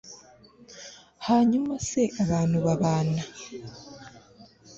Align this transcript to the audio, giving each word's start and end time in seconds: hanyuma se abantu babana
hanyuma 1.27 1.73
se 1.87 2.01
abantu 2.23 2.57
babana 2.65 3.21